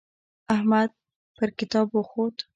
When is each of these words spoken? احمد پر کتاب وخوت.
احمد 0.55 0.89
پر 1.37 1.49
کتاب 1.59 1.87
وخوت. 1.97 2.35